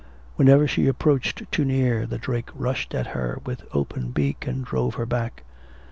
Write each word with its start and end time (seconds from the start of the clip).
Whenever 0.35 0.67
she 0.67 0.87
approached 0.87 1.43
too 1.51 1.63
near, 1.63 2.07
the 2.07 2.17
drake 2.17 2.49
rushed 2.55 2.95
at 2.95 3.05
her 3.13 3.39
with 3.45 3.61
open 3.71 4.09
beak, 4.09 4.47
and 4.47 4.65
drove 4.65 4.95
her 4.95 5.05
back. 5.05 5.43